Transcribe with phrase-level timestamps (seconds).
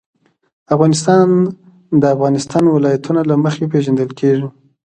[0.75, 1.47] افغانستان د
[2.01, 4.47] د افغانستان ولايتونه له مخې پېژندل کېږي.